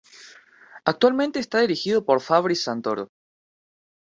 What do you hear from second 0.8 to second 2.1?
Actualmente está dirigido